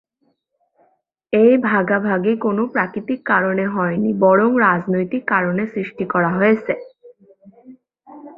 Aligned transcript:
এই 1.33 1.53
ভাগাভাগি 1.67 2.33
কোনো 2.37 2.61
প্রাকৃতিক 2.73 3.19
কারণে 3.25 3.65
হয়নি, 3.75 4.09
বরং 4.23 4.49
রাজনৈতিক 4.67 5.23
কারণে 5.33 5.63
সৃষ্টি 5.73 6.05
করা 6.13 6.31
হয়েছে। 6.37 6.73